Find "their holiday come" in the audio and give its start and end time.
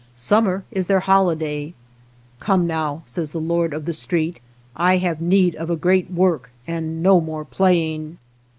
0.87-2.65